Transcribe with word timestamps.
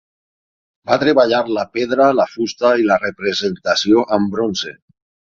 Va 0.91 0.95
treballar 1.01 1.41
la 1.57 1.65
pedra, 1.77 2.07
la 2.19 2.25
fusta 2.35 2.71
i 2.83 2.87
la 2.87 2.97
representació 3.03 4.03
amb 4.17 4.33
bronze. 4.37 4.73